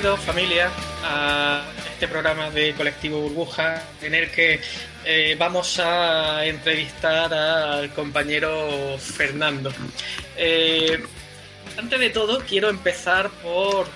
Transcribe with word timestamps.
Bienvenidos 0.00 0.24
familia 0.24 0.70
a 1.04 1.62
este 1.92 2.08
programa 2.08 2.48
de 2.48 2.72
Colectivo 2.72 3.20
Burbuja 3.20 3.82
en 4.00 4.14
el 4.14 4.30
que 4.30 4.58
eh, 5.04 5.36
vamos 5.38 5.78
a 5.78 6.46
entrevistar 6.46 7.34
al 7.34 7.92
compañero 7.92 8.96
Fernando. 8.98 9.70
Eh, 10.38 11.04
antes 11.76 12.00
de 12.00 12.08
todo 12.08 12.40
quiero 12.48 12.70
empezar 12.70 13.28
por 13.42 13.88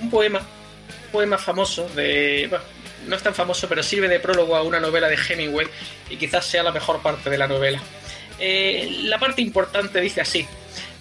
un 0.00 0.10
poema, 0.10 0.38
un 0.38 1.10
poema 1.10 1.36
famoso 1.36 1.88
de... 1.88 2.46
bueno, 2.48 2.64
no 3.08 3.16
es 3.16 3.22
tan 3.24 3.34
famoso 3.34 3.68
pero 3.68 3.82
sirve 3.82 4.06
de 4.06 4.20
prólogo 4.20 4.54
a 4.54 4.62
una 4.62 4.78
novela 4.78 5.08
de 5.08 5.16
Hemingway 5.16 5.66
y 6.08 6.16
quizás 6.16 6.46
sea 6.46 6.62
la 6.62 6.70
mejor 6.70 7.02
parte 7.02 7.30
de 7.30 7.38
la 7.38 7.48
novela. 7.48 7.80
Eh, 8.38 9.00
la 9.02 9.18
parte 9.18 9.42
importante 9.42 10.00
dice 10.00 10.20
así. 10.20 10.46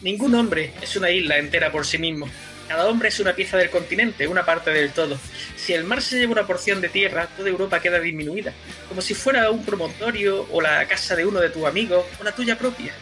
Ningún 0.02 0.34
hombre 0.34 0.74
es 0.82 0.96
una 0.96 1.12
isla 1.12 1.38
entera 1.38 1.72
por 1.72 1.86
sí 1.86 2.00
mismo. 2.00 2.28
Cada 2.70 2.86
hombre 2.86 3.10
es 3.10 3.20
una 3.20 3.34
pieza 3.34 3.58
del 3.58 3.72
continente, 3.72 4.28
una 4.28 4.46
parte 4.46 4.70
del 4.70 4.92
todo. 4.92 5.18
Si 5.56 5.74
el 5.74 5.86
mar 5.86 6.04
se 6.04 6.20
lleva 6.20 6.34
una 6.34 6.46
porción 6.46 6.80
de 6.82 6.90
tierra, 6.90 7.26
toda 7.36 7.50
Europa 7.50 7.80
queda 7.80 8.00
disminuida, 8.00 8.54
como 8.88 9.02
si 9.02 9.16
fuera 9.16 9.50
un 9.50 9.66
promontorio 9.66 10.48
o 10.52 10.62
la 10.62 10.88
casa 10.88 11.16
de 11.16 11.26
uno 11.26 11.40
de 11.40 11.50
tus 11.50 11.66
amigos 11.66 12.06
o 12.20 12.24
la 12.24 12.32
tuya 12.32 12.60
propia. 12.60 12.94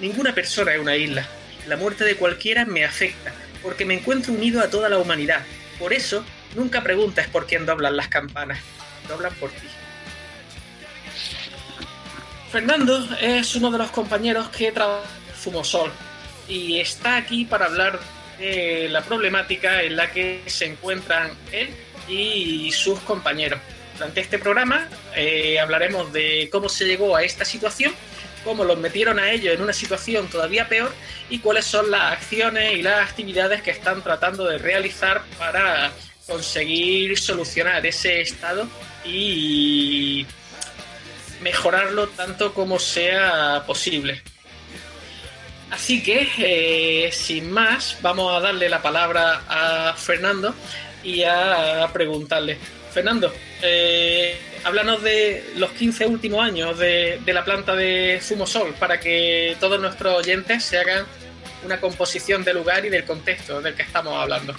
Ninguna 0.00 0.34
persona 0.34 0.74
es 0.74 0.80
una 0.80 0.96
isla. 0.96 1.24
La 1.68 1.76
muerte 1.76 2.02
de 2.02 2.16
cualquiera 2.16 2.64
me 2.64 2.84
afecta, 2.84 3.32
porque 3.62 3.84
me 3.84 3.94
encuentro 3.94 4.32
unido 4.32 4.60
a 4.60 4.68
toda 4.68 4.88
la 4.88 4.98
humanidad. 4.98 5.42
Por 5.78 5.92
eso, 5.92 6.24
nunca 6.56 6.82
preguntes 6.82 7.28
por 7.28 7.46
quién 7.46 7.64
doblan 7.64 7.96
las 7.96 8.08
campanas. 8.08 8.58
Doblan 9.06 9.32
por 9.34 9.50
ti. 9.50 9.68
Fernando 12.50 13.08
es 13.20 13.54
uno 13.54 13.70
de 13.70 13.78
los 13.78 13.92
compañeros 13.92 14.48
que 14.48 14.72
trabaja 14.72 15.06
Fumosol 15.36 15.92
y 16.48 16.80
está 16.80 17.16
aquí 17.16 17.44
para 17.44 17.66
hablar 17.66 18.00
la 18.90 19.02
problemática 19.02 19.82
en 19.82 19.96
la 19.96 20.10
que 20.10 20.42
se 20.46 20.66
encuentran 20.66 21.32
él 21.52 21.68
y 22.08 22.70
sus 22.72 22.98
compañeros. 23.00 23.60
Durante 23.94 24.20
este 24.20 24.38
programa 24.38 24.88
eh, 25.14 25.58
hablaremos 25.60 26.12
de 26.12 26.48
cómo 26.50 26.68
se 26.68 26.86
llegó 26.86 27.14
a 27.14 27.22
esta 27.22 27.44
situación, 27.44 27.92
cómo 28.44 28.64
los 28.64 28.78
metieron 28.78 29.18
a 29.18 29.30
ellos 29.30 29.54
en 29.54 29.62
una 29.62 29.72
situación 29.72 30.28
todavía 30.28 30.68
peor 30.68 30.92
y 31.30 31.38
cuáles 31.38 31.64
son 31.64 31.90
las 31.90 32.12
acciones 32.12 32.74
y 32.74 32.82
las 32.82 33.08
actividades 33.08 33.62
que 33.62 33.70
están 33.70 34.02
tratando 34.02 34.44
de 34.44 34.58
realizar 34.58 35.22
para 35.38 35.92
conseguir 36.26 37.18
solucionar 37.18 37.84
ese 37.86 38.20
estado 38.20 38.66
y 39.04 40.26
mejorarlo 41.42 42.08
tanto 42.08 42.54
como 42.54 42.78
sea 42.78 43.64
posible. 43.66 44.22
Así 45.72 46.02
que, 46.02 46.28
eh, 46.38 47.10
sin 47.10 47.50
más, 47.50 47.96
vamos 48.02 48.32
a 48.36 48.40
darle 48.40 48.68
la 48.68 48.82
palabra 48.82 49.42
a 49.48 49.94
Fernando 49.96 50.54
y 51.02 51.24
a 51.24 51.88
preguntarle. 51.92 52.58
Fernando, 52.92 53.32
eh, 53.62 54.36
háblanos 54.64 55.02
de 55.02 55.52
los 55.56 55.70
15 55.70 56.06
últimos 56.06 56.44
años 56.44 56.78
de, 56.78 57.18
la 57.26 57.42
planta 57.42 57.74
de 57.74 58.20
Fumosol 58.20 58.74
para 58.74 59.00
que 59.00 59.56
todos 59.58 59.80
nuestros 59.80 60.14
oyentes 60.14 60.62
se 60.62 60.76
hagan 60.76 61.06
una 61.64 61.80
composición 61.80 62.44
del 62.44 62.58
lugar 62.58 62.84
y 62.84 62.90
del 62.90 63.04
contexto 63.04 63.62
del 63.62 63.74
que 63.74 63.82
estamos 63.82 64.14
hablando. 64.14 64.54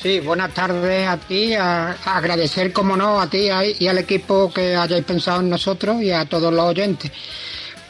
Sí, 0.00 0.20
buenas 0.20 0.54
tardes 0.54 1.06
a 1.06 1.18
ti, 1.18 1.52
a, 1.52 1.90
agradecer, 2.16 2.72
como 2.72 2.96
no, 2.96 3.20
a 3.20 3.28
ti 3.28 3.50
y 3.78 3.86
al 3.86 3.98
equipo 3.98 4.50
que 4.50 4.74
hayáis 4.74 5.04
pensado 5.04 5.40
en 5.40 5.50
nosotros 5.50 6.00
y 6.00 6.10
a 6.10 6.24
todos 6.24 6.50
los 6.50 6.64
oyentes. 6.64 7.12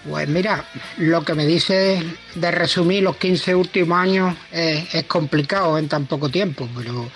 Pues 0.09 0.27
mira, 0.29 0.65
lo 0.97 1.23
que 1.25 1.35
me 1.35 1.45
dice 1.45 2.03
de 2.35 2.51
resumir 2.51 3.03
los 3.03 3.17
15 3.17 3.55
últimos 3.55 3.99
años 3.99 4.35
es, 4.51 5.05
complicado 5.05 5.77
en 5.77 5.89
tan 5.89 6.07
poco 6.07 6.31
tiempo, 6.31 6.67
pero 6.75 7.11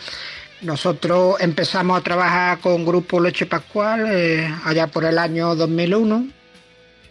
nosotros 0.61 1.37
empezamos 1.41 1.99
a 1.99 2.03
trabajar 2.03 2.59
con 2.59 2.85
Grupo 2.85 3.21
Leche 3.21 3.47
Pascual 3.47 4.07
eh, 4.11 4.55
allá 4.65 4.87
por 4.89 5.05
el 5.05 5.19
año 5.19 5.55
2001 5.55 6.29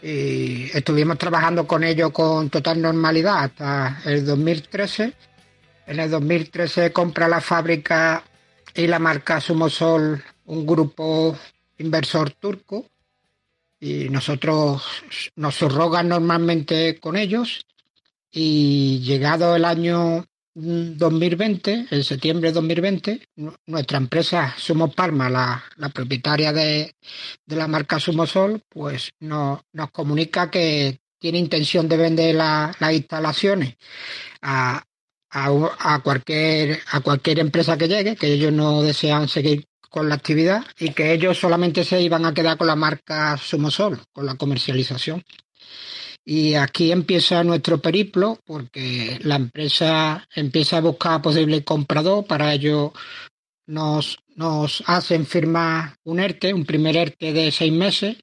y 0.04 0.70
estuvimos 0.74 1.18
trabajando 1.18 1.66
con 1.66 1.84
ellos 1.84 2.12
con 2.12 2.50
total 2.50 2.82
normalidad 2.82 3.46
hasta 3.46 4.02
el 4.06 4.26
2013 4.26 5.14
en 5.88 6.00
el 6.00 6.12
2013 6.12 6.92
compra 6.92 7.30
la 7.30 7.40
fábrica 7.40 8.22
y 8.76 8.88
la 8.88 9.00
marca 9.00 9.40
Sumosol 9.40 10.22
un 10.46 10.66
grupo 10.66 11.38
inversor 11.78 12.32
turco 12.32 12.86
y 13.84 14.10
nosotros 14.10 14.82
nos 15.36 15.56
subrogan 15.56 16.08
normalmente 16.10 17.00
con 17.02 17.18
ellos. 17.18 17.66
Y 18.32 19.02
llegado 19.02 19.56
el 19.56 19.66
año 19.66 20.26
mm, 20.56 20.98
2020, 20.98 21.88
en 21.92 22.04
septiembre 22.04 22.50
de 22.50 22.54
2020, 22.56 23.22
nu- 23.38 23.56
nuestra 23.68 23.98
empresa 23.98 24.56
Sumo 24.58 24.92
Palma, 24.92 25.30
la, 25.30 25.64
la 25.78 25.90
propietaria 25.90 26.54
de, 26.54 26.96
de 27.46 27.56
la 27.58 27.68
marca 27.68 28.00
Sumosol, 28.00 28.62
pues 28.70 29.12
no- 29.20 29.62
nos 29.74 29.92
comunica 29.92 30.50
que 30.52 31.00
tiene 31.20 31.40
intención 31.40 31.90
de 31.90 31.98
vender 31.98 32.36
la- 32.36 32.76
las 32.80 32.94
instalaciones 32.94 33.76
a, 34.42 34.84
a, 35.32 35.50
a 35.80 36.00
cualquier 36.04 36.80
a 36.92 37.02
cualquier 37.02 37.40
empresa 37.40 37.78
que 37.78 37.88
llegue, 37.88 38.16
que 38.16 38.34
ellos 38.34 38.54
no 38.54 38.82
desean 38.82 39.28
seguir 39.28 39.66
con 39.94 40.10
la 40.10 40.16
actividad 40.16 40.66
y 40.80 40.90
que 40.90 41.14
ellos 41.14 41.38
solamente 41.38 41.84
se 41.84 42.02
iban 42.02 42.26
a 42.26 42.34
quedar 42.34 42.58
con 42.58 42.66
la 42.66 42.76
marca 42.76 43.38
Sumosol, 43.38 44.00
con 44.12 44.26
la 44.26 44.34
comercialización. 44.34 45.24
Y 46.26 46.56
aquí 46.56 46.92
empieza 46.92 47.44
nuestro 47.44 47.80
periplo 47.80 48.40
porque 48.44 49.20
la 49.22 49.36
empresa 49.36 50.28
empieza 50.34 50.78
a 50.78 50.82
buscar 50.82 51.22
posible 51.22 51.64
comprador, 51.64 52.26
para 52.26 52.56
ello 52.56 52.92
nos, 53.68 54.18
nos 54.36 54.84
hacen 54.88 55.28
firmar 55.28 55.96
un 56.06 56.20
ERTE, 56.20 56.56
un 56.56 56.66
primer 56.66 56.98
ERTE 56.98 57.32
de 57.32 57.52
seis 57.52 57.72
meses. 57.72 58.18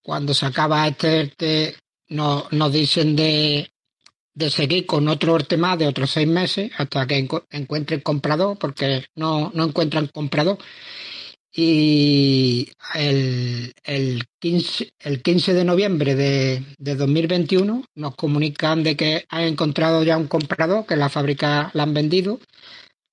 Cuando 0.00 0.32
se 0.32 0.46
acaba 0.46 0.88
este 0.88 1.20
ERTE 1.20 1.76
nos, 2.08 2.50
nos 2.50 2.72
dicen 2.72 3.14
de, 3.14 3.70
de 4.40 4.50
seguir 4.50 4.86
con 4.86 5.08
otro 5.08 5.36
ERTE 5.36 5.58
más 5.58 5.78
de 5.78 5.88
otros 5.88 6.10
seis 6.12 6.28
meses 6.28 6.72
hasta 6.78 7.06
que 7.08 7.28
encu- 7.28 7.46
encuentren 7.50 8.02
comprador, 8.02 8.58
porque 8.58 9.06
no, 9.16 9.52
no 9.54 9.66
encuentran 9.66 10.08
comprador. 10.08 10.58
Y 11.52 12.70
el, 12.94 13.72
el, 13.84 14.24
15, 14.40 14.92
el 15.00 15.22
15 15.22 15.54
de 15.54 15.64
noviembre 15.64 16.14
de, 16.16 16.64
de 16.78 16.96
2021 16.96 17.84
nos 17.96 18.16
comunican 18.16 18.84
de 18.84 18.96
que 18.96 19.26
han 19.30 19.42
encontrado 19.42 20.04
ya 20.04 20.18
un 20.18 20.28
comprador, 20.28 20.86
que 20.86 20.96
la 20.96 21.10
fábrica 21.10 21.70
la 21.74 21.84
han 21.84 21.94
vendido. 21.94 22.40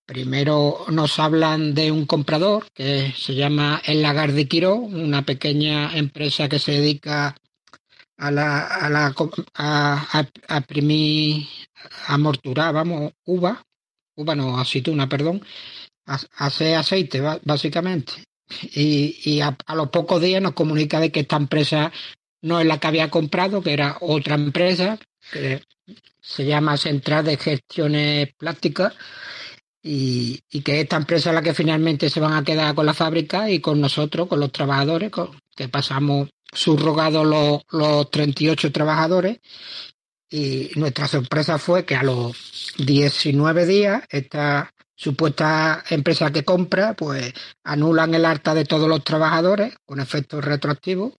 Primero 0.05 0.85
nos 0.89 1.19
hablan 1.19 1.73
de 1.75 1.91
un 1.91 2.05
comprador 2.05 2.67
que 2.73 3.13
se 3.17 3.35
llama 3.35 3.81
El 3.85 4.03
Lagar 4.03 4.33
de 4.33 4.47
Quiró, 4.47 4.75
una 4.75 5.23
pequeña 5.25 5.97
empresa 5.97 6.49
que 6.49 6.59
se 6.59 6.73
dedica 6.73 7.35
a 8.17 8.31
la, 8.31 8.65
a 8.65 8.89
la 8.89 9.13
a, 9.55 10.07
a, 10.13 10.57
a 10.57 10.61
vamos, 12.71 13.13
uva, 13.25 13.63
uva 14.15 14.35
no, 14.35 14.59
aceituna, 14.59 15.07
perdón, 15.07 15.41
hace 16.05 16.75
aceite, 16.75 17.21
básicamente. 17.43 18.13
Y, 18.73 19.19
y 19.25 19.41
a, 19.41 19.57
los 19.75 19.89
pocos 19.89 20.21
días 20.21 20.41
nos 20.41 20.53
comunica 20.53 20.99
de 20.99 21.11
que 21.11 21.21
esta 21.21 21.35
empresa 21.35 21.91
no 22.41 22.59
es 22.59 22.65
la 22.65 22.79
que 22.79 22.87
había 22.87 23.09
comprado, 23.09 23.61
que 23.61 23.73
era 23.73 23.97
otra 24.01 24.35
empresa 24.35 24.97
que 25.31 25.61
se 26.21 26.45
llama 26.45 26.77
Central 26.77 27.25
de 27.25 27.37
Gestiones 27.37 28.33
Plásticas 28.37 28.93
y, 29.83 30.39
y 30.49 30.61
que 30.61 30.81
esta 30.81 30.97
empresa 30.97 31.29
es 31.29 31.35
la 31.35 31.41
que 31.41 31.53
finalmente 31.53 32.09
se 32.09 32.19
van 32.19 32.33
a 32.33 32.43
quedar 32.43 32.73
con 32.73 32.85
la 32.85 32.93
fábrica 32.93 33.49
y 33.49 33.59
con 33.59 33.81
nosotros, 33.81 34.27
con 34.27 34.39
los 34.39 34.51
trabajadores, 34.51 35.11
que 35.55 35.67
pasamos 35.67 36.29
subrogados 36.51 37.25
los, 37.25 37.61
los 37.71 38.11
38 38.11 38.71
trabajadores. 38.71 39.39
Y 40.29 40.71
nuestra 40.75 41.07
sorpresa 41.07 41.57
fue 41.57 41.85
que 41.85 41.95
a 41.95 42.03
los 42.03 42.73
19 42.77 43.65
días 43.65 44.03
esta 44.09 44.73
supuesta 44.97 45.83
empresa 45.89 46.31
que 46.31 46.43
compra, 46.43 46.95
pues 46.95 47.31
anulan 47.63 48.13
el 48.15 48.25
alta 48.25 48.53
de 48.53 48.65
todos 48.65 48.89
los 48.89 49.03
trabajadores 49.03 49.75
con 49.85 49.99
efectos 49.99 50.43
retroactivos 50.43 51.13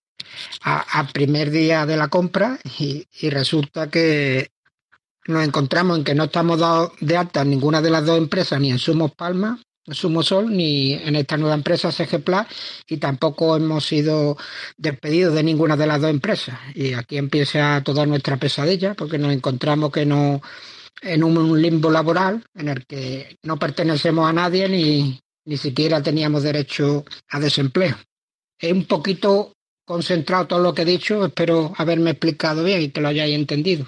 al 0.61 1.07
primer 1.07 1.49
día 1.49 1.85
de 1.85 1.97
la 1.97 2.09
compra. 2.09 2.59
Y, 2.77 3.07
resulta 3.29 3.89
que 3.89 4.51
nos 5.27 5.47
encontramos 5.47 5.97
en 5.97 6.03
que 6.03 6.15
no 6.15 6.25
estamos 6.25 6.59
dados 6.59 6.91
de 6.99 7.17
alta 7.17 7.41
en 7.41 7.51
ninguna 7.51 7.81
de 7.81 7.89
las 7.89 8.05
dos 8.05 8.17
empresas, 8.17 8.59
ni 8.59 8.69
en 8.69 8.79
Sumos 8.79 9.13
Palma, 9.15 9.59
Sumosol, 9.91 10.55
ni 10.55 10.93
en 10.93 11.15
esta 11.15 11.37
nueva 11.37 11.55
empresa 11.55 11.91
CG 11.91 12.23
Plus, 12.23 12.45
y 12.87 12.97
tampoco 12.97 13.55
hemos 13.55 13.85
sido 13.85 14.37
despedidos 14.77 15.33
de 15.33 15.43
ninguna 15.43 15.77
de 15.77 15.87
las 15.87 16.01
dos 16.01 16.09
empresas. 16.09 16.59
Y 16.75 16.93
aquí 16.93 17.17
empieza 17.17 17.81
toda 17.83 18.05
nuestra 18.05 18.37
pesadilla, 18.37 18.93
porque 18.93 19.17
nos 19.17 19.33
encontramos 19.33 19.91
que 19.91 20.05
no 20.05 20.41
en 21.01 21.23
un 21.23 21.61
limbo 21.61 21.89
laboral 21.89 22.43
en 22.55 22.69
el 22.69 22.85
que 22.85 23.37
no 23.43 23.57
pertenecemos 23.57 24.29
a 24.29 24.33
nadie 24.33 24.67
ni, 24.67 25.19
ni 25.45 25.57
siquiera 25.57 26.03
teníamos 26.03 26.43
derecho 26.43 27.05
a 27.29 27.39
desempleo. 27.39 27.95
Es 28.59 28.71
un 28.71 28.85
poquito 28.85 29.53
concentrado 29.85 30.47
todo 30.47 30.59
lo 30.59 30.73
que 30.73 30.83
he 30.83 30.85
dicho, 30.85 31.25
espero 31.25 31.73
haberme 31.77 32.11
explicado 32.11 32.63
bien 32.63 32.81
y 32.81 32.89
que 32.89 33.01
lo 33.01 33.07
hayáis 33.07 33.35
entendido. 33.35 33.87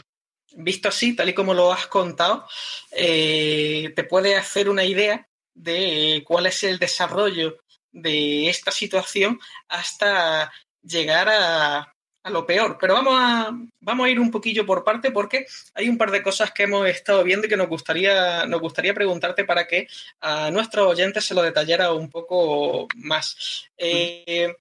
Visto 0.53 0.89
así, 0.89 1.15
tal 1.15 1.29
y 1.29 1.33
como 1.33 1.53
lo 1.53 1.71
has 1.71 1.87
contado, 1.87 2.45
eh, 2.91 3.93
te 3.95 4.03
puede 4.03 4.35
hacer 4.35 4.69
una 4.69 4.83
idea 4.83 5.27
de 5.61 6.23
cuál 6.25 6.47
es 6.47 6.63
el 6.63 6.79
desarrollo 6.79 7.57
de 7.91 8.49
esta 8.49 8.71
situación 8.71 9.39
hasta 9.67 10.51
llegar 10.81 11.29
a, 11.29 11.93
a 12.23 12.29
lo 12.29 12.45
peor. 12.45 12.77
Pero 12.79 12.93
vamos 12.93 13.13
a, 13.17 13.51
vamos 13.79 14.05
a 14.05 14.09
ir 14.09 14.19
un 14.19 14.31
poquillo 14.31 14.65
por 14.65 14.83
parte 14.83 15.11
porque 15.11 15.45
hay 15.73 15.89
un 15.89 15.97
par 15.97 16.11
de 16.11 16.23
cosas 16.23 16.51
que 16.51 16.63
hemos 16.63 16.87
estado 16.87 17.23
viendo 17.23 17.47
y 17.47 17.49
que 17.49 17.57
nos 17.57 17.69
gustaría, 17.69 18.45
nos 18.45 18.61
gustaría 18.61 18.93
preguntarte 18.93 19.45
para 19.45 19.67
que 19.67 19.87
a 20.19 20.51
nuestros 20.51 20.87
oyentes 20.87 21.25
se 21.25 21.33
lo 21.33 21.41
detallara 21.41 21.93
un 21.93 22.09
poco 22.09 22.87
más. 22.95 23.69
Eh, 23.77 24.53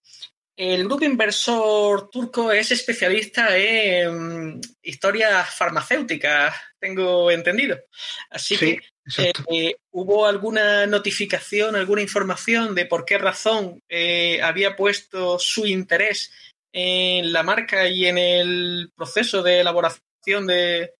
el 0.56 0.85
grupo 0.85 1.05
inversor 1.05 2.11
turco 2.11 2.52
es 2.52 2.70
especialista 2.70 3.56
en 3.56 4.61
historias 4.82 5.55
farmacéuticas, 5.55 6.55
tengo 6.79 7.31
entendido. 7.31 7.79
Así 8.29 8.58
que 8.58 8.81
eh, 9.18 9.76
¿Hubo 9.92 10.26
alguna 10.26 10.86
notificación, 10.86 11.76
alguna 11.76 12.02
información 12.02 12.74
de 12.74 12.86
por 12.86 13.04
qué 13.04 13.18
razón 13.18 13.82
eh, 13.88 14.40
había 14.42 14.76
puesto 14.76 15.38
su 15.38 15.66
interés 15.66 16.32
en 16.72 17.32
la 17.32 17.42
marca 17.42 17.88
y 17.88 18.06
en 18.06 18.18
el 18.18 18.92
proceso 18.94 19.42
de 19.42 19.60
elaboración 19.60 20.46
de, 20.46 20.92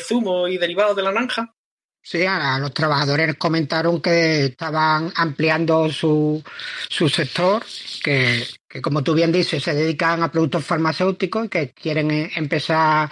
zumo 0.00 0.48
y 0.48 0.58
derivados 0.58 0.96
de 0.96 1.02
la 1.02 1.12
naranja? 1.12 1.54
Sí, 2.02 2.24
a 2.24 2.58
los 2.58 2.72
trabajadores 2.72 3.36
comentaron 3.36 4.00
que 4.00 4.46
estaban 4.46 5.12
ampliando 5.16 5.92
su, 5.92 6.42
su 6.88 7.08
sector, 7.10 7.62
que, 8.02 8.46
como 8.82 9.02
tú 9.02 9.14
bien 9.14 9.30
dices, 9.30 9.62
se 9.62 9.74
dedican 9.74 10.22
a 10.22 10.32
productos 10.32 10.64
farmacéuticos 10.64 11.44
y 11.44 11.48
que 11.50 11.70
quieren 11.72 12.10
eh, 12.10 12.30
empezar 12.36 13.10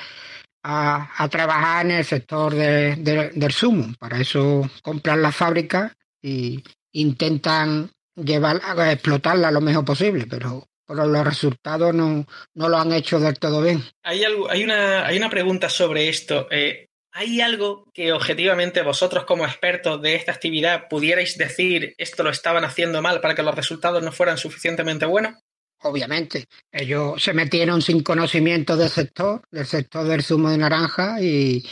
a, 0.63 1.29
trabajar 1.31 1.87
en 1.87 1.93
el 1.93 2.05
sector 2.05 2.55
del 2.55 3.53
zumo. 3.53 3.95
Para 3.99 4.21
eso 4.21 4.69
compran 4.83 5.23
la 5.23 5.33
fábrica 5.33 5.97
y 6.23 6.63
intentan 6.93 7.91
llevar, 8.15 8.61
a 8.65 8.93
explotarla 8.93 9.51
lo 9.51 9.61
mejor 9.61 9.85
posible, 9.85 10.27
pero 10.29 10.69
pero 10.89 11.07
los 11.07 11.25
resultados 11.25 11.95
no, 11.95 12.27
no 12.55 12.69
lo 12.71 12.79
han 12.79 12.93
hecho 12.95 13.21
del 13.21 13.39
todo 13.39 13.61
bien. 13.61 13.85
Hay, 14.03 14.25
algo, 14.25 14.51
hay, 14.51 14.65
una, 14.65 15.07
hay 15.07 15.19
una 15.19 15.29
pregunta 15.29 15.69
sobre 15.69 16.09
esto. 16.09 16.49
Eh, 16.51 16.89
¿Hay 17.13 17.41
algo 17.41 17.85
que 17.93 18.13
objetivamente 18.13 18.81
vosotros 18.83 19.25
como 19.25 19.45
expertos 19.45 20.01
de 20.01 20.15
esta 20.15 20.33
actividad 20.33 20.89
pudierais 20.89 21.37
decir 21.37 21.95
esto 21.99 22.23
lo 22.23 22.31
estaban 22.31 22.65
haciendo 22.65 23.03
mal 23.03 23.21
para 23.21 23.35
que 23.35 23.43
los 23.43 23.55
resultados 23.55 24.03
no 24.03 24.13
fueran 24.13 24.39
suficientemente 24.39 25.05
buenos? 25.05 25.35
Obviamente. 25.83 26.47
Ellos 26.73 27.23
se 27.23 27.33
metieron 27.33 27.83
sin 27.83 28.03
conocimiento 28.03 28.77
del 28.77 28.89
sector, 28.89 29.43
del 29.51 29.67
sector 29.67 30.07
del 30.07 30.23
zumo 30.23 30.51
de 30.51 30.59
naranja 30.59 31.21
y 31.21 31.65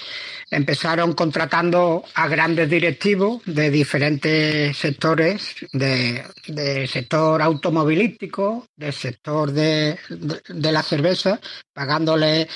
empezaron 0.51 1.15
contratando 1.15 2.05
a 2.15 2.29
grandes 2.29 2.71
directivos 2.71 3.43
de 3.47 3.71
diferentes 3.71 4.77
sectores, 4.77 5.57
del 5.73 6.89
sector 6.89 7.43
automovilístico, 7.43 8.67
del 8.77 8.93
sector 8.93 9.53
de, 9.53 9.99
la 10.49 10.83
cerveza, 10.83 11.41
pagándoles 11.73 12.49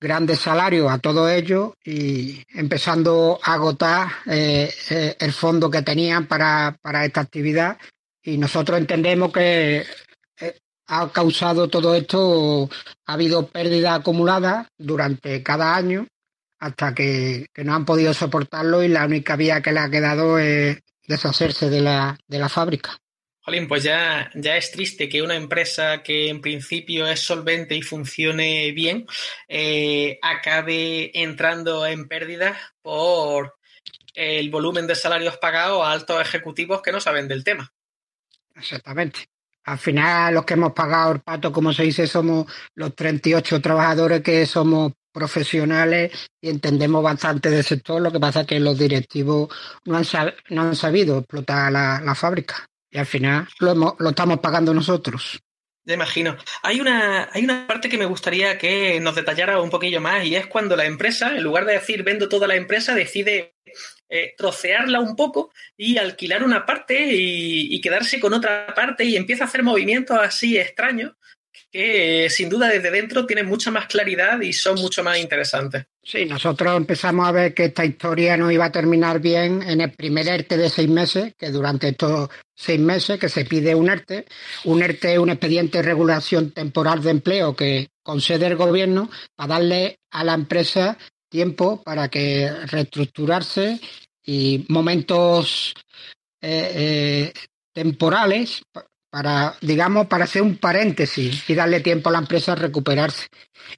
grandes 0.00 0.38
salarios 0.38 0.90
a 0.92 0.98
todos 0.98 1.28
ellos 1.30 1.72
y 1.84 2.40
empezando 2.54 3.40
a 3.42 3.54
agotar 3.54 4.08
eh, 4.26 4.72
eh, 4.90 5.16
el 5.18 5.32
fondo 5.32 5.68
que 5.68 5.82
tenían 5.82 6.26
para, 6.26 6.78
para 6.80 7.04
esta 7.04 7.20
actividad 7.20 7.76
y 8.22 8.36
nosotros 8.38 8.78
entendemos 8.78 9.32
que 9.32 9.84
ha 10.88 11.12
causado 11.12 11.68
todo 11.68 11.94
esto, 11.94 12.68
ha 13.06 13.12
habido 13.12 13.46
pérdida 13.46 13.94
acumulada 13.94 14.68
durante 14.78 15.42
cada 15.42 15.76
año 15.76 16.06
hasta 16.58 16.94
que, 16.94 17.46
no 17.56 17.74
han 17.74 17.84
podido 17.84 18.12
soportarlo 18.14 18.82
y 18.82 18.88
la 18.88 19.04
única 19.04 19.36
vía 19.36 19.60
que 19.60 19.72
le 19.72 19.80
ha 19.80 19.90
quedado 19.90 20.38
es 20.38 20.78
deshacerse 21.06 21.70
de 21.70 21.82
la, 21.82 22.18
de 22.26 22.38
la 22.38 22.48
fábrica. 22.48 22.98
Jolín, 23.42 23.68
pues 23.68 23.82
ya, 23.82 24.30
ya 24.34 24.56
es 24.56 24.70
triste 24.70 25.08
que 25.08 25.22
una 25.22 25.36
empresa 25.36 26.02
que 26.02 26.28
en 26.28 26.40
principio 26.40 27.06
es 27.06 27.20
solvente 27.20 27.76
y 27.76 27.82
funcione 27.82 28.72
bien 28.72 29.06
eh, 29.46 30.18
acabe 30.22 31.10
entrando 31.14 31.86
en 31.86 32.08
pérdida 32.08 32.58
por 32.82 33.56
el 34.14 34.50
volumen 34.50 34.86
de 34.86 34.94
salarios 34.94 35.36
pagados 35.36 35.82
a 35.82 35.92
altos 35.92 36.20
ejecutivos 36.20 36.82
que 36.82 36.92
no 36.92 37.00
saben 37.00 37.28
del 37.28 37.44
tema. 37.44 37.72
Exactamente. 38.56 39.28
Al 39.68 39.78
final, 39.78 40.32
los 40.32 40.46
que 40.46 40.54
hemos 40.54 40.72
pagado 40.72 41.12
el 41.12 41.20
pato, 41.20 41.52
como 41.52 41.74
se 41.74 41.82
dice, 41.82 42.06
somos 42.06 42.46
los 42.74 42.94
38 42.94 43.60
trabajadores 43.60 44.22
que 44.22 44.46
somos 44.46 44.94
profesionales 45.12 46.10
y 46.40 46.48
entendemos 46.48 47.02
bastante 47.02 47.50
del 47.50 47.62
sector. 47.62 48.00
Lo 48.00 48.10
que 48.10 48.18
pasa 48.18 48.40
es 48.40 48.46
que 48.46 48.60
los 48.60 48.78
directivos 48.78 49.50
no 49.84 49.98
han, 49.98 50.04
no 50.48 50.62
han 50.62 50.74
sabido 50.74 51.18
explotar 51.18 51.70
la, 51.70 52.14
fábrica 52.14 52.66
y 52.90 52.96
al 52.96 53.04
final 53.04 53.46
lo, 53.60 53.94
lo 53.98 54.08
estamos 54.08 54.38
pagando 54.38 54.72
nosotros. 54.72 55.38
Ya 55.88 55.94
imagino. 55.94 56.36
Hay 56.62 56.82
una, 56.82 57.30
hay 57.32 57.44
una 57.44 57.66
parte 57.66 57.88
que 57.88 57.96
me 57.96 58.04
gustaría 58.04 58.58
que 58.58 59.00
nos 59.00 59.14
detallara 59.14 59.58
un 59.62 59.70
poquillo 59.70 60.02
más 60.02 60.22
y 60.22 60.36
es 60.36 60.46
cuando 60.46 60.76
la 60.76 60.84
empresa, 60.84 61.34
en 61.34 61.42
lugar 61.42 61.64
de 61.64 61.72
decir 61.72 62.02
vendo 62.02 62.28
toda 62.28 62.46
la 62.46 62.56
empresa, 62.56 62.94
decide 62.94 63.54
eh, 64.10 64.34
trocearla 64.36 65.00
un 65.00 65.16
poco 65.16 65.50
y 65.78 65.96
alquilar 65.96 66.44
una 66.44 66.66
parte 66.66 67.08
y, 67.10 67.80
quedarse 67.80 68.20
con 68.20 68.34
otra 68.34 68.74
parte 68.74 69.04
y 69.04 69.16
empieza 69.16 69.44
a 69.44 69.46
hacer 69.46 69.62
movimientos 69.62 70.18
así 70.20 70.58
extraños 70.58 71.12
que 71.70 72.28
sin 72.30 72.48
duda 72.48 72.68
desde 72.68 72.90
dentro 72.90 73.26
tienen 73.26 73.46
mucha 73.46 73.70
más 73.70 73.86
claridad 73.86 74.40
y 74.40 74.52
son 74.52 74.76
mucho 74.76 75.02
más 75.02 75.18
interesantes. 75.18 75.86
Sí, 76.02 76.24
nosotros 76.24 76.76
empezamos 76.76 77.28
a 77.28 77.32
ver 77.32 77.54
que 77.54 77.66
esta 77.66 77.84
historia 77.84 78.36
no 78.36 78.50
iba 78.50 78.66
a 78.66 78.72
terminar 78.72 79.20
bien 79.20 79.62
en 79.62 79.82
el 79.82 79.92
primer 79.92 80.26
ERTE 80.26 80.56
de 80.56 80.70
seis 80.70 80.88
meses, 80.88 81.34
que 81.36 81.50
durante 81.50 81.88
estos 81.88 82.30
seis 82.54 82.80
meses 82.80 83.18
que 83.18 83.28
se 83.28 83.44
pide 83.44 83.74
un 83.74 83.90
ERTE, 83.90 84.24
un 84.64 84.82
ERTE 84.82 85.12
es 85.12 85.18
un 85.18 85.30
expediente 85.30 85.78
de 85.78 85.84
regulación 85.84 86.52
temporal 86.52 87.02
de 87.02 87.10
empleo 87.10 87.54
que 87.54 87.88
concede 88.02 88.46
el 88.46 88.56
gobierno 88.56 89.10
para 89.36 89.54
darle 89.54 89.98
a 90.10 90.24
la 90.24 90.34
empresa 90.34 90.96
tiempo 91.28 91.82
para 91.82 92.08
que 92.08 92.50
reestructurarse 92.66 93.78
y 94.24 94.64
momentos 94.68 95.74
eh, 96.40 96.72
eh, 96.74 97.32
temporales 97.72 98.62
para, 99.10 99.54
digamos, 99.60 100.06
para 100.06 100.24
hacer 100.24 100.42
un 100.42 100.56
paréntesis 100.56 101.48
y 101.48 101.54
darle 101.54 101.80
tiempo 101.80 102.08
a 102.08 102.12
la 102.12 102.18
empresa 102.18 102.52
a 102.52 102.56
recuperarse. 102.56 103.26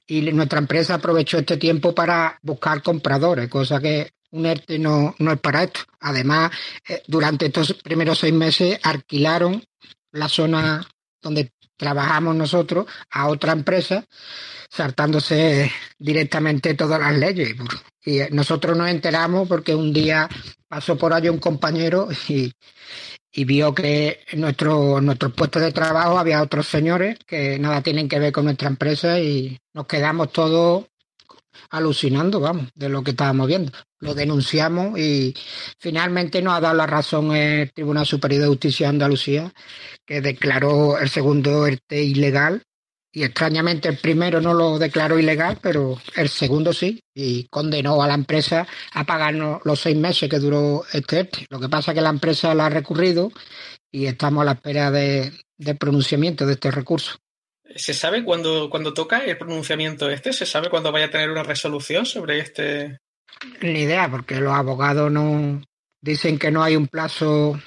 Y 0.07 0.21
nuestra 0.31 0.59
empresa 0.59 0.95
aprovechó 0.95 1.39
este 1.39 1.57
tiempo 1.57 1.95
para 1.95 2.39
buscar 2.41 2.81
compradores, 2.81 3.49
cosa 3.49 3.79
que 3.79 4.11
un 4.31 4.45
ERTE 4.45 4.79
no, 4.79 5.15
no 5.19 5.31
es 5.31 5.39
para 5.39 5.63
esto. 5.63 5.81
Además, 5.99 6.51
eh, 6.87 7.01
durante 7.07 7.47
estos 7.47 7.73
primeros 7.73 8.19
seis 8.19 8.33
meses 8.33 8.79
alquilaron 8.83 9.63
la 10.11 10.27
zona 10.27 10.85
donde 11.21 11.51
trabajamos 11.77 12.35
nosotros 12.35 12.85
a 13.09 13.27
otra 13.27 13.53
empresa 13.53 14.05
saltándose 14.69 15.71
directamente 15.97 16.73
todas 16.75 16.99
las 16.99 17.17
leyes. 17.17 17.55
Y 18.05 18.19
nosotros 18.31 18.77
nos 18.77 18.89
enteramos 18.89 19.47
porque 19.47 19.75
un 19.75 19.91
día 19.91 20.29
pasó 20.67 20.97
por 20.97 21.13
allí 21.13 21.27
un 21.27 21.39
compañero 21.39 22.07
y, 22.29 22.53
vio 23.33 23.73
que 23.73 24.19
en 24.29 24.41
nuestro, 24.41 25.01
nuestro 25.01 25.29
puesto 25.31 25.59
de 25.59 25.71
trabajo 25.71 26.19
había 26.19 26.41
otros 26.41 26.67
señores 26.67 27.17
que 27.25 27.57
nada 27.59 27.81
tienen 27.81 28.09
que 28.09 28.19
ver 28.19 28.31
con 28.31 28.45
nuestra 28.45 28.67
empresa 28.67 29.19
y 29.19 29.57
nos 29.73 29.85
quedamos 29.87 30.31
todos 30.31 30.85
alucinando, 31.69 32.39
vamos, 32.39 32.69
de 32.75 32.89
lo 32.89 33.03
que 33.03 33.11
estábamos 33.11 33.47
viendo. 33.47 33.71
Lo 33.99 34.13
denunciamos 34.13 34.99
y 34.99 35.33
finalmente 35.79 36.41
nos 36.41 36.55
ha 36.55 36.61
dado 36.61 36.75
la 36.75 36.87
razón 36.87 37.35
el 37.35 37.71
Tribunal 37.71 38.05
Superior 38.05 38.41
de 38.41 38.47
Justicia 38.47 38.87
de 38.87 38.91
Andalucía, 38.91 39.53
que 40.05 40.21
declaró 40.21 40.97
el 40.97 41.09
segundo 41.09 41.65
ERTE 41.65 42.03
ilegal 42.03 42.63
y 43.13 43.23
extrañamente 43.23 43.89
el 43.89 43.97
primero 43.97 44.39
no 44.39 44.53
lo 44.53 44.79
declaró 44.79 45.19
ilegal, 45.19 45.59
pero 45.61 45.99
el 46.15 46.29
segundo 46.29 46.71
sí, 46.71 47.03
y 47.13 47.45
condenó 47.49 48.01
a 48.01 48.07
la 48.07 48.13
empresa 48.13 48.65
a 48.93 49.03
pagarnos 49.03 49.61
los 49.65 49.81
seis 49.81 49.97
meses 49.97 50.29
que 50.29 50.39
duró 50.39 50.83
este 50.93 51.19
ERTE. 51.19 51.45
Lo 51.49 51.59
que 51.59 51.67
pasa 51.67 51.91
es 51.91 51.95
que 51.95 52.01
la 52.01 52.09
empresa 52.09 52.55
la 52.55 52.67
ha 52.67 52.69
recurrido 52.69 53.31
y 53.91 54.05
estamos 54.05 54.41
a 54.41 54.45
la 54.45 54.51
espera 54.53 54.91
de, 54.91 55.33
pronunciamiento 55.77 56.45
de 56.45 56.53
este 56.53 56.71
recurso. 56.71 57.17
¿Se 57.75 57.93
sabe 57.93 58.23
cuándo, 58.23 58.69
cuando 58.69 58.93
toca 58.93 59.19
el 59.19 59.37
pronunciamiento 59.37 60.09
este? 60.09 60.31
¿Se 60.31 60.45
sabe 60.45 60.69
cuándo 60.69 60.91
vaya 60.91 61.05
a 61.05 61.11
tener 61.11 61.29
una 61.29 61.43
resolución 61.43 62.05
sobre 62.05 62.39
este? 62.39 62.99
Ni 63.61 63.81
idea, 63.81 64.09
porque 64.09 64.35
los 64.35 64.53
abogados 64.53 65.11
no 65.11 65.61
dicen 66.01 66.39
que 66.39 66.51
no 66.51 66.63
hay 66.63 66.75
un 66.75 66.87
plazo 66.87 67.59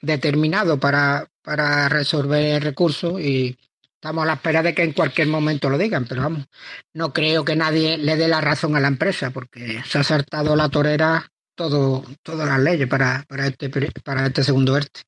determinado 0.00 0.78
para, 0.78 1.28
para 1.42 1.88
resolver 1.88 2.56
el 2.56 2.62
recurso 2.62 3.18
y 3.18 3.56
Estamos 4.02 4.24
a 4.24 4.26
la 4.26 4.32
espera 4.32 4.64
de 4.64 4.74
que 4.74 4.82
en 4.82 4.94
cualquier 4.94 5.28
momento 5.28 5.70
lo 5.70 5.78
digan, 5.78 6.06
pero 6.08 6.22
vamos, 6.22 6.46
no 6.92 7.12
creo 7.12 7.44
que 7.44 7.54
nadie 7.54 7.96
le 7.98 8.16
dé 8.16 8.26
la 8.26 8.40
razón 8.40 8.74
a 8.74 8.80
la 8.80 8.88
empresa 8.88 9.30
porque 9.30 9.80
se 9.84 10.00
ha 10.00 10.02
saltado 10.02 10.56
la 10.56 10.68
torera 10.68 11.30
todo, 11.54 12.04
todas 12.20 12.48
las 12.48 12.58
leyes 12.58 12.88
para, 12.88 13.24
para, 13.28 13.46
este, 13.46 13.70
para 14.02 14.26
este 14.26 14.42
segundo 14.42 14.76
ERTE. 14.76 15.02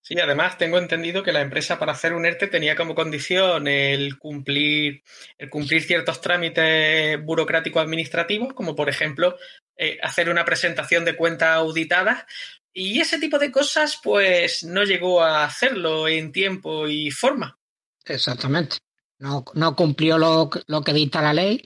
Sí, 0.00 0.18
además 0.18 0.56
tengo 0.56 0.78
entendido 0.78 1.22
que 1.22 1.34
la 1.34 1.42
empresa 1.42 1.78
para 1.78 1.92
hacer 1.92 2.14
un 2.14 2.24
ERTE 2.24 2.46
tenía 2.46 2.74
como 2.74 2.94
condición 2.94 3.68
el 3.68 4.16
cumplir, 4.16 5.02
el 5.36 5.50
cumplir 5.50 5.82
ciertos 5.82 6.22
trámites 6.22 7.22
burocráticos 7.22 7.82
administrativos, 7.82 8.54
como 8.54 8.74
por 8.74 8.88
ejemplo 8.88 9.36
eh, 9.76 9.98
hacer 10.02 10.30
una 10.30 10.46
presentación 10.46 11.04
de 11.04 11.16
cuentas 11.16 11.50
auditadas. 11.50 12.24
Y 12.72 12.98
ese 12.98 13.18
tipo 13.18 13.38
de 13.38 13.52
cosas, 13.52 14.00
pues 14.02 14.64
no 14.64 14.84
llegó 14.84 15.22
a 15.22 15.44
hacerlo 15.44 16.08
en 16.08 16.32
tiempo 16.32 16.88
y 16.88 17.10
forma. 17.10 17.58
Exactamente. 18.06 18.78
No, 19.18 19.44
no 19.54 19.76
cumplió 19.76 20.18
lo, 20.18 20.50
lo 20.66 20.82
que 20.82 20.92
dicta 20.92 21.22
la 21.22 21.32
ley 21.32 21.62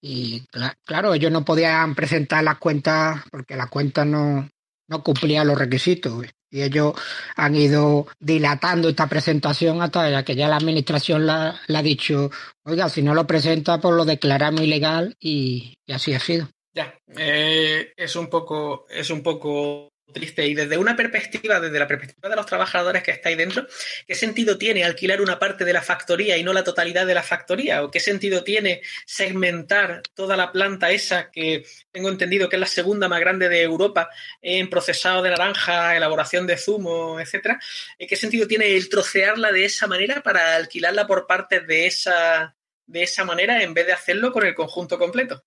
y 0.00 0.42
claro, 0.84 1.12
ellos 1.12 1.32
no 1.32 1.44
podían 1.44 1.94
presentar 1.94 2.44
las 2.44 2.58
cuentas 2.58 3.22
porque 3.30 3.56
las 3.56 3.68
cuentas 3.68 4.06
no, 4.06 4.48
no 4.88 5.02
cumplían 5.02 5.46
los 5.46 5.58
requisitos. 5.58 6.26
Y 6.52 6.62
ellos 6.62 6.94
han 7.36 7.54
ido 7.54 8.08
dilatando 8.18 8.88
esta 8.88 9.08
presentación 9.08 9.80
hasta 9.82 10.24
que 10.24 10.34
ya 10.34 10.48
la 10.48 10.56
administración 10.56 11.26
la, 11.26 11.60
ha 11.68 11.82
dicho, 11.82 12.30
oiga, 12.64 12.88
si 12.88 13.02
no 13.02 13.14
lo 13.14 13.26
presenta, 13.26 13.80
pues 13.80 13.94
lo 13.94 14.04
declaramos 14.04 14.62
ilegal 14.62 15.16
y, 15.20 15.74
y 15.86 15.92
así 15.92 16.12
ha 16.12 16.18
sido. 16.18 16.48
Ya, 16.72 16.98
eh, 17.16 17.92
es 17.96 18.16
un 18.16 18.28
poco, 18.28 18.86
es 18.88 19.10
un 19.10 19.22
poco 19.22 19.90
triste. 20.12 20.46
Y 20.46 20.54
desde 20.54 20.78
una 20.78 20.96
perspectiva, 20.96 21.60
desde 21.60 21.78
la 21.78 21.86
perspectiva 21.86 22.28
de 22.28 22.36
los 22.36 22.46
trabajadores 22.46 23.02
que 23.02 23.10
estáis 23.10 23.36
dentro, 23.36 23.66
¿qué 24.06 24.14
sentido 24.14 24.58
tiene 24.58 24.84
alquilar 24.84 25.20
una 25.20 25.38
parte 25.38 25.64
de 25.64 25.72
la 25.72 25.82
factoría 25.82 26.36
y 26.36 26.42
no 26.42 26.52
la 26.52 26.64
totalidad 26.64 27.06
de 27.06 27.14
la 27.14 27.22
factoría? 27.22 27.82
¿O 27.84 27.90
qué 27.90 28.00
sentido 28.00 28.44
tiene 28.44 28.82
segmentar 29.06 30.02
toda 30.14 30.36
la 30.36 30.52
planta 30.52 30.90
esa 30.90 31.30
que 31.30 31.64
tengo 31.90 32.08
entendido 32.08 32.48
que 32.48 32.56
es 32.56 32.60
la 32.60 32.66
segunda 32.66 33.08
más 33.08 33.20
grande 33.20 33.48
de 33.48 33.62
Europa 33.62 34.10
en 34.40 34.68
procesado 34.70 35.22
de 35.22 35.30
naranja, 35.30 35.96
elaboración 35.96 36.46
de 36.46 36.56
zumo, 36.56 37.20
etcétera? 37.20 37.60
¿Qué 37.98 38.16
sentido 38.16 38.46
tiene 38.46 38.76
el 38.76 38.88
trocearla 38.88 39.52
de 39.52 39.64
esa 39.64 39.86
manera 39.86 40.22
para 40.22 40.56
alquilarla 40.56 41.06
por 41.06 41.26
partes 41.26 41.66
de 41.66 41.86
esa, 41.86 42.56
de 42.86 43.02
esa 43.02 43.24
manera 43.24 43.62
en 43.62 43.74
vez 43.74 43.86
de 43.86 43.92
hacerlo 43.92 44.32
con 44.32 44.44
el 44.46 44.54
conjunto 44.54 44.98
completo? 44.98 45.44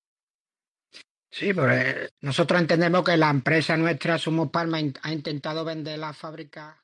Sí, 1.34 1.52
pues 1.52 2.14
nosotros 2.22 2.62
entendemos 2.62 3.04
que 3.04 3.18
la 3.18 3.32
empresa 3.32 3.76
nuestra, 3.76 4.20
Sumo 4.20 4.52
Palma, 4.52 4.78
ha 5.02 5.12
intentado 5.12 5.66
vender 5.66 5.98
la 5.98 6.14
fábrica. 6.14 6.78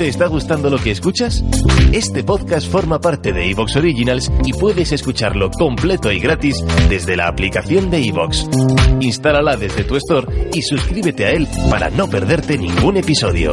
¿Te 0.00 0.08
está 0.08 0.26
gustando 0.26 0.68
lo 0.68 0.78
que 0.78 0.90
escuchas? 0.90 1.44
Este 1.92 2.24
podcast 2.24 2.68
forma 2.68 3.00
parte 3.00 3.32
de 3.32 3.48
Evox 3.48 3.76
Originals 3.76 4.32
y 4.44 4.52
puedes 4.52 4.90
escucharlo 4.90 5.48
completo 5.52 6.10
y 6.10 6.18
gratis 6.18 6.56
desde 6.88 7.16
la 7.16 7.28
aplicación 7.28 7.88
de 7.88 8.04
Evox. 8.04 8.48
Instálala 9.00 9.56
desde 9.56 9.84
tu 9.84 9.94
store 9.94 10.50
y 10.52 10.60
suscríbete 10.62 11.24
a 11.24 11.30
él 11.30 11.46
para 11.70 11.88
no 11.90 12.10
perderte 12.10 12.58
ningún 12.58 12.96
episodio. 12.96 13.52